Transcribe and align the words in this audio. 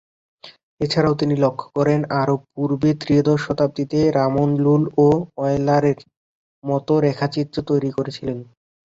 এছাড়াও 0.81 1.15
তিনি 1.15 1.35
লক্ষ্য 1.43 1.67
করেন, 1.77 1.99
আরও 2.21 2.35
পূর্বে-ত্রয়োদশ 2.51 3.39
শতাব্দিতে 3.45 3.99
রামন 4.17 4.49
লুল-ও 4.63 5.07
অয়লারের 5.37 5.99
মত 6.63 6.87
রেখাচিত্র 7.05 7.57
তৈরি 7.69 7.89
করেছিলেন। 7.97 8.37